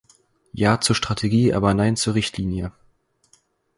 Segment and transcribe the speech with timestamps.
[0.53, 2.71] Ja zur Strategie, aber Nein zur Richtlinie.